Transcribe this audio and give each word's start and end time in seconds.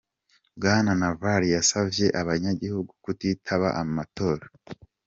Bwana 0.57 0.91
Navalny 0.99 1.49
yasavye 1.55 2.05
abanyagihugu 2.21 2.91
kutitaba 3.03 3.67
amatora. 3.81 4.45